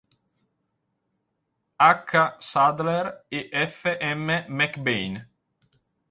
H. 1.79 2.33
Sadler 2.39 3.23
e 3.31 3.51
F. 3.51 3.85
M. 3.85 4.27
McBain. 4.49 5.27